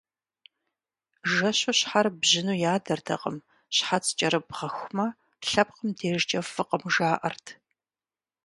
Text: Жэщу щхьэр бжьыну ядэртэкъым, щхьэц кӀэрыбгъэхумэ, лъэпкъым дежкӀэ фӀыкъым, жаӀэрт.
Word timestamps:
Жэщу 1.31 1.73
щхьэр 1.77 2.07
бжьыну 2.19 2.59
ядэртэкъым, 2.73 3.37
щхьэц 3.75 4.05
кӀэрыбгъэхумэ, 4.17 5.07
лъэпкъым 5.47 5.89
дежкӀэ 5.97 6.39
фӀыкъым, 6.51 6.83
жаӀэрт. 6.93 7.45